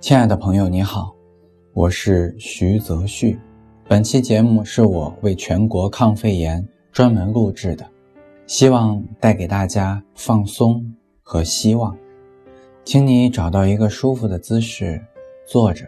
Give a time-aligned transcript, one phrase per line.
[0.00, 1.12] 亲爱的朋友，你好，
[1.72, 3.36] 我是徐泽旭。
[3.88, 7.84] 本期节目是我为全国抗肺炎专门录制的，
[8.46, 10.80] 希望带给大家放松
[11.20, 11.94] 和希望。
[12.84, 15.04] 请你找到一个舒服的姿势
[15.44, 15.84] 坐着，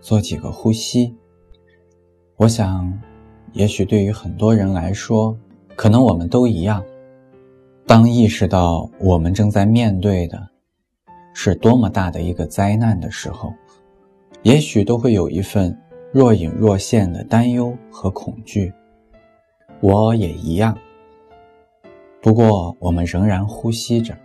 [0.00, 1.12] 做几个呼吸。
[2.36, 2.96] 我想，
[3.54, 5.36] 也许对于很多人来说，
[5.74, 6.82] 可能我们都一样。
[7.88, 10.55] 当意识到我们正在面对的。
[11.38, 13.52] 是多么大的一个灾难的时候，
[14.42, 15.78] 也许都会有一份
[16.10, 18.72] 若隐若现的担忧和恐惧。
[19.80, 20.74] 我也一样。
[22.22, 24.16] 不过，我们仍然呼吸着。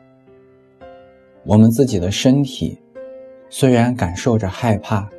[1.44, 2.80] 我们自己的身体
[3.50, 5.10] 虽然感受着害怕，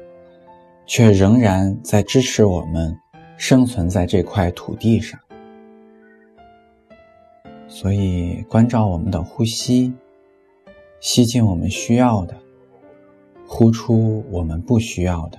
[0.87, 2.97] 却仍然在支持我们
[3.37, 5.21] 生存在这块土地上。
[7.69, 9.93] 所以，关照我们的呼吸。
[11.03, 12.37] 吸进我们需要的，
[13.45, 15.39] 呼出我们不需要的。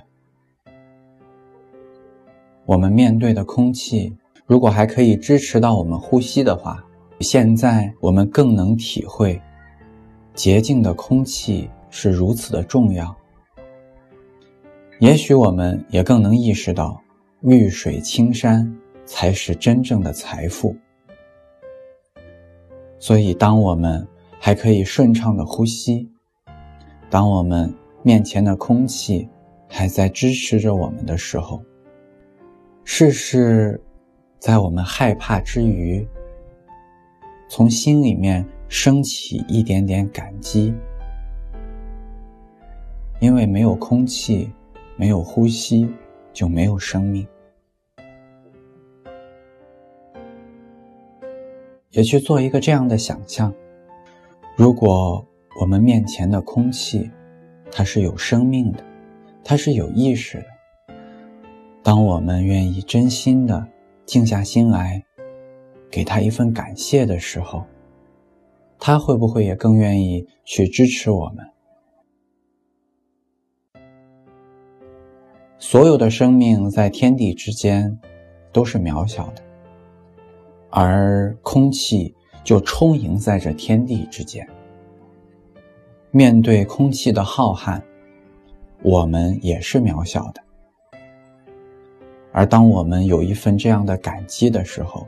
[2.66, 4.14] 我们面对的空气，
[4.46, 6.84] 如果还可以支持到我们呼吸的话，
[7.22, 9.42] 现在我们更能体会
[10.34, 13.16] 洁净的空气是如此的重要。
[15.00, 17.02] 也许我们也更能意识到，
[17.40, 18.70] 绿水青山
[19.06, 20.76] 才是真正的财富。
[23.00, 24.06] 所以，当我们。
[24.46, 26.12] 还可以顺畅的呼吸。
[27.10, 29.30] 当我们面前的空气
[29.70, 31.64] 还在支持着我们的时候，
[32.84, 33.82] 试试
[34.40, 36.06] 在我们害怕之余，
[37.48, 40.74] 从心里面升起一点点感激，
[43.22, 44.52] 因为没有空气，
[44.98, 45.90] 没有呼吸，
[46.34, 47.26] 就没有生命。
[51.92, 53.54] 也去做一个这样的想象。
[54.56, 55.26] 如果
[55.60, 57.10] 我们面前的空气，
[57.72, 58.84] 它是有生命的，
[59.44, 60.46] 它是有意识的。
[61.82, 63.68] 当我们愿意真心的
[64.06, 65.04] 静下心来，
[65.90, 67.66] 给他一份感谢的时候，
[68.78, 71.50] 他会不会也更愿意去支持我们？
[75.58, 78.00] 所有的生命在天地之间
[78.52, 79.42] 都是渺小的，
[80.70, 82.14] 而空气。
[82.44, 84.46] 就充盈在这天地之间。
[86.16, 87.82] 面对空气的浩瀚，
[88.84, 90.44] 我们也是渺小的。
[92.32, 95.08] 而当我们有一份这样的感激的时候，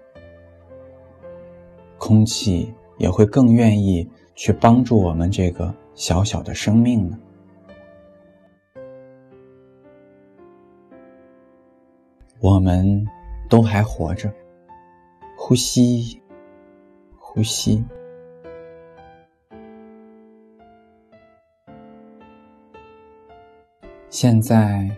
[2.00, 7.20] 空气也会更愿意去帮助我们这个小小的生命呢。
[12.40, 13.06] 我们
[13.48, 14.34] 都还活着，
[15.38, 16.20] 呼吸。
[17.20, 17.84] 呼吸。
[24.18, 24.90] 现在，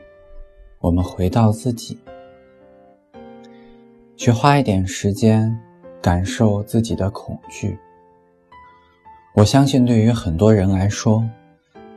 [0.78, 1.97] 我们回到自己，
[4.16, 5.59] 去花一点时间
[6.00, 7.75] 感受自己的恐惧。
[9.33, 11.27] 我相信，对于很多人来说，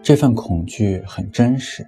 [0.03, 1.86] 这份恐惧很真实，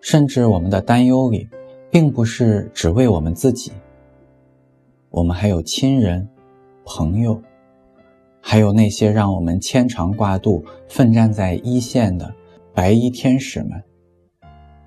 [0.00, 1.48] 甚至我们的担忧里，
[1.88, 3.70] 并不是只为我们自己。
[5.10, 6.28] 我们还有亲人、
[6.84, 7.40] 朋友，
[8.40, 12.34] 还有那些让我们牵肠挂肚、奋战在一线的
[12.72, 13.82] 白衣天使们，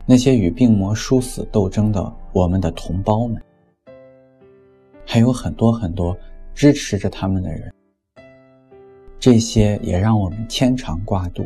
[0.06, 3.42] 那些与病魔殊死斗争的我们的同胞们，
[5.06, 6.18] 还有很多很多
[6.54, 7.74] 支持着他们的人。
[9.20, 11.46] 这些也让我们牵肠挂肚。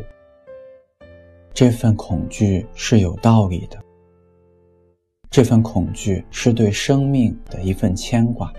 [1.52, 3.78] 这份恐惧是有道理的，
[5.28, 8.52] 这份恐惧是对生命的一份牵挂。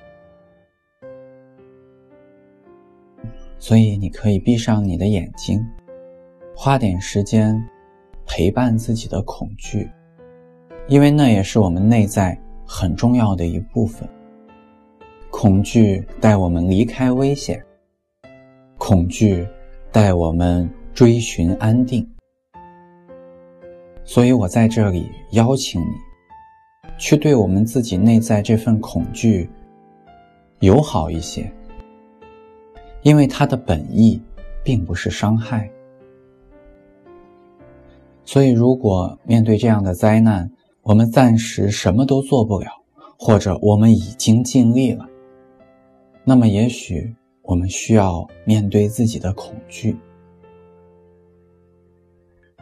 [3.57, 5.65] 所以，你可以闭上你的眼睛，
[6.61, 7.57] 花点时间
[8.25, 9.89] 陪伴自己的恐惧，
[10.89, 12.37] 因为那也是我们内在
[12.67, 14.05] 很重要的一部分。
[15.31, 17.63] 恐惧带我们离开危险，
[18.77, 19.47] 恐惧
[19.89, 22.05] 带我们追寻安定。
[24.03, 25.95] 所以我在这里邀请你，
[26.97, 29.49] 去对我们自己内在这份恐惧
[30.59, 31.49] 友好一些。
[33.01, 34.21] 因为它的本意
[34.61, 35.71] 并不是伤害，
[38.31, 40.47] 所以如果面对这样的灾难，
[40.83, 42.67] 我们暂时什么都做不了，
[43.17, 45.03] 或者我们已经尽力了，
[46.23, 47.11] 那么也许
[47.41, 49.97] 我们需要面对自己的恐惧。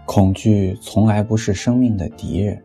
[0.06, 2.64] 恐惧从来不是生命的敌人。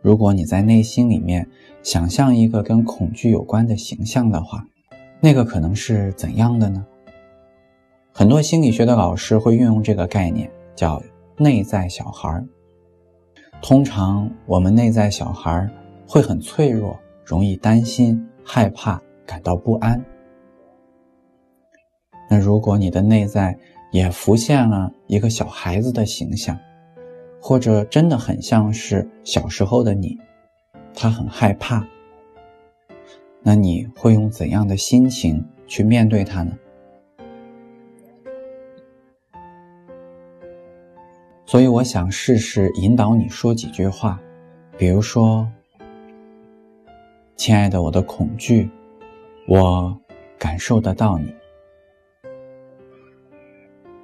[0.00, 1.48] 如果你在内心里面
[1.84, 4.66] 想象一个跟恐惧有关的形象的话。
[5.20, 6.84] 那个可能是怎样的呢？
[8.12, 11.00] 很多心理学的老师会运用这个概念，叫
[11.42, 12.42] 内在小孩。
[13.60, 15.68] 通常我们内在小孩
[16.06, 20.02] 会很脆弱，容易担心、害怕、感到不安。
[22.30, 23.56] 那如果你的内在
[23.90, 26.58] 也浮现了一个小孩子的形象，
[27.40, 30.18] 或者真的很像是小时候的你，
[30.94, 31.86] 他很害怕，
[33.42, 36.52] 那你会用怎样的心情去面对他呢？
[41.52, 44.18] 所以我想试试引导你说几句话，
[44.78, 45.46] 比如说
[47.36, 48.70] ：“亲爱的，我的恐惧，
[49.46, 49.94] 我
[50.38, 51.26] 感受得到你。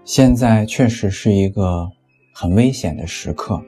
[0.04, 1.90] 现在确实是一个
[2.34, 3.58] 很危险的时刻，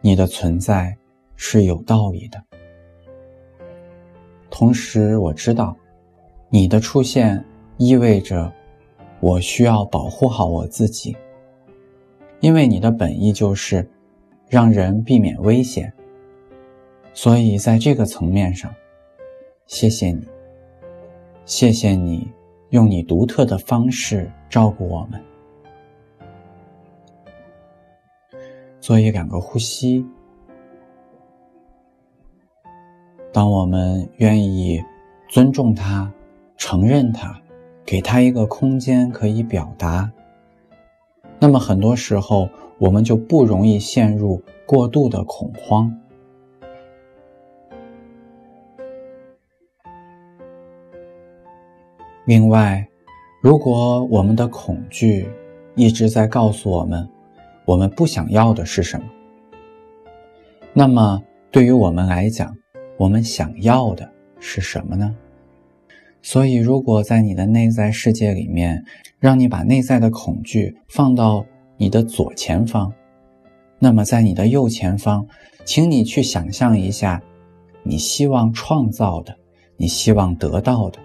[0.00, 0.96] 你的存在
[1.36, 2.42] 是有道理的。
[4.48, 5.76] 同时，我知道
[6.48, 7.44] 你的出现
[7.76, 8.50] 意味着
[9.20, 11.14] 我需要保护好我自己。”
[12.40, 13.88] 因为你的本意就是
[14.48, 15.92] 让人避免危险，
[17.12, 18.74] 所以在这个层面上，
[19.66, 20.26] 谢谢你，
[21.44, 22.26] 谢谢你
[22.70, 25.22] 用你独特的方式照顾我们。
[28.80, 30.04] 做一两个呼吸，
[33.30, 34.82] 当我们愿意
[35.28, 36.10] 尊重他、
[36.56, 37.38] 承认他，
[37.84, 40.10] 给他一个空间可以表达。
[41.40, 45.90] 那么很多时候，我们就不容易陷入过度的恐慌。
[52.26, 52.86] 另外，
[53.42, 55.28] 如果我们的恐惧
[55.74, 57.08] 一直在告诉我们，
[57.64, 59.06] 我们不想要的是什么，
[60.74, 62.54] 那么对于我们来讲，
[62.98, 64.08] 我们想要的
[64.38, 65.16] 是什么呢？
[66.22, 68.84] 所以，如果在你的内在世界里面，
[69.18, 71.44] 让你把内在的恐惧放到
[71.78, 72.92] 你的左前方，
[73.78, 75.26] 那么在你的右前方，
[75.64, 77.22] 请你去想象一下，
[77.82, 79.34] 你希望创造的，
[79.78, 80.98] 你希望得到的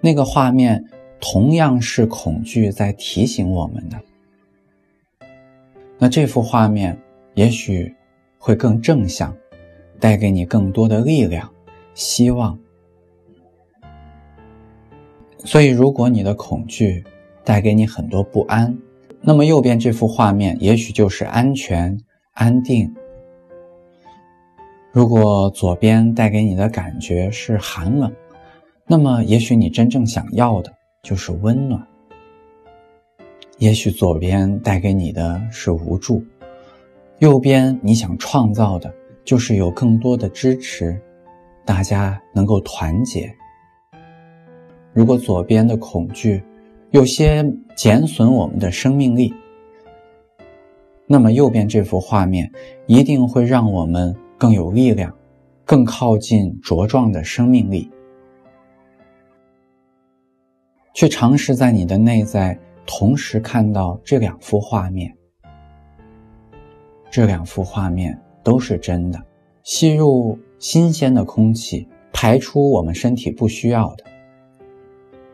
[0.00, 0.84] 那个画面，
[1.18, 3.98] 同样是恐惧在提醒我们的。
[5.98, 6.98] 那这幅画面
[7.34, 7.94] 也许
[8.36, 9.34] 会更正向，
[9.98, 11.50] 带给你更多的力量、
[11.94, 12.58] 希望。
[15.44, 17.02] 所以，如果你的恐惧
[17.44, 18.76] 带给你很多不安，
[19.20, 21.98] 那么右边这幅画面也许就是安全、
[22.32, 22.92] 安定。
[24.92, 28.12] 如果左边带给你的感觉是寒冷，
[28.86, 30.72] 那么也许你真正想要的
[31.02, 31.84] 就是温暖。
[33.58, 36.24] 也许左边带给你的是无助，
[37.18, 38.92] 右边你想创造的
[39.24, 41.00] 就是有更多的支持，
[41.64, 43.32] 大家能够团结。
[44.92, 46.42] 如果左边的恐惧
[46.90, 47.44] 有些
[47.74, 49.32] 减损我们的生命力，
[51.06, 52.50] 那么右边这幅画面
[52.86, 55.14] 一定会让我们更有力量，
[55.64, 57.90] 更靠近茁壮的生命力。
[60.94, 65.10] 去尝试在你的内在同时看到这两幅画面，
[67.10, 69.18] 这两幅画面都是真的。
[69.62, 74.04] 吸入新鲜的空气，排出我们身体不需要的。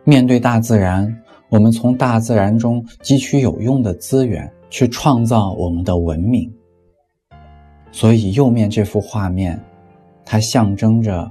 [0.09, 1.15] 面对大自然，
[1.51, 6.51] 我们从大自然中汲取有用的资源，去创造我们的文明。
[7.93, 9.63] 所以，右面这幅画面，
[10.25, 11.31] 它象征着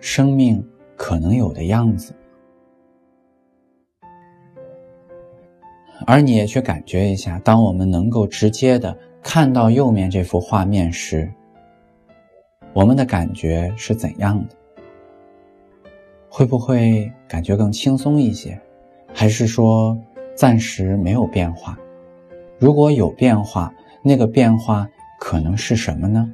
[0.00, 0.60] 生命
[0.96, 2.12] 可能有的样子。
[6.04, 11.32] 而你也去感觉一下，当我们能够直接的看到右面这幅画面时，
[12.72, 14.57] 我们的感觉是怎样的？
[16.30, 18.60] 会不会感觉更轻松一些，
[19.12, 19.98] 还是说
[20.36, 21.78] 暂时没有变化？
[22.58, 26.30] 如果有变化，那个变化可能是什么呢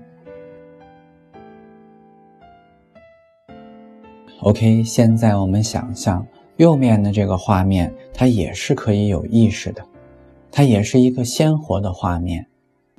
[4.40, 9.82] ？OK，现在我们想象右面的这个画面，它也是可以有意识的，
[10.50, 12.46] 它也是一个鲜活的画面。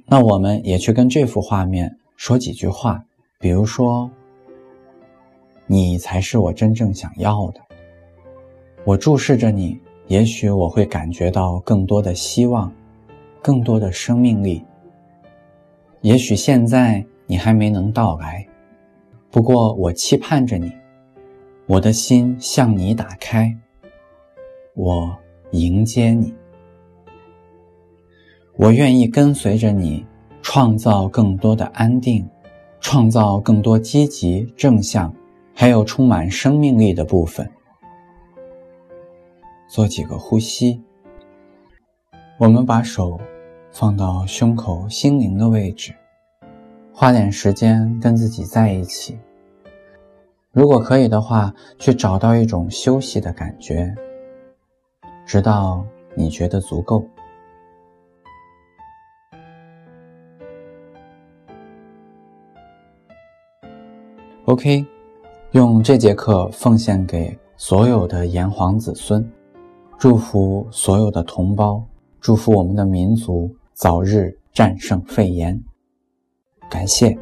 [0.08, 3.04] 那我们也去跟这幅画面说几句话，
[3.40, 4.10] 比如说。
[5.68, 7.62] 你才是我真正想要的。
[8.84, 12.72] 我注视着你，也许我会感觉到更多的希望，
[13.42, 14.64] 更多的生命力。
[16.02, 18.48] 也许现在你还没能到来，
[19.32, 20.72] 不过我期盼着你。
[21.68, 23.52] 我的心向你打开，
[24.76, 25.18] 我
[25.50, 26.32] 迎接你。
[28.56, 30.06] 我愿意跟随着你，
[30.44, 32.24] 创造更多的安定，
[32.80, 35.12] 创造更多积极正向。
[35.56, 37.50] 还有充满生命力的部分。
[39.68, 40.84] 做几个呼吸。
[42.38, 43.18] 我们把手
[43.72, 45.96] 放到胸口心灵的位置，
[46.94, 49.18] 花点时间跟自己在一起。
[50.52, 53.96] 如果可以的话，去找到一种休息的感觉，
[55.26, 57.06] 直到你觉得足够。
[64.46, 64.86] OK，
[65.56, 69.26] 用这节课奉献给所有的炎黄子孙，
[69.98, 71.82] 祝福所有的同胞，
[72.20, 75.58] 祝福我们的民族早日战胜肺炎。
[76.70, 77.18] 感谢。